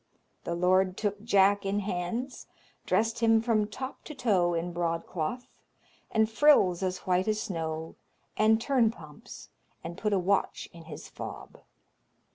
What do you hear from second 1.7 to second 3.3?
hands, dressed